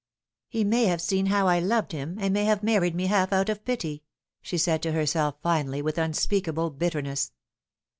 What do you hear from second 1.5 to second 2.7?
loved him, and may have